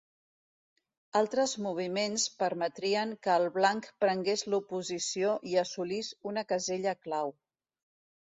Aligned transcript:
Altres 1.19 1.51
moviments 1.65 2.23
permetrien 2.43 3.11
que 3.27 3.35
el 3.41 3.45
blanc 3.57 3.85
prengués 4.05 4.45
l'oposició 4.53 5.37
i 5.53 5.55
assolís 5.65 6.11
una 6.31 6.45
casella 6.53 6.95
clau. 7.05 7.33